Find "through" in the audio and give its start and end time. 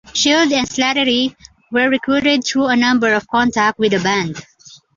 2.43-2.69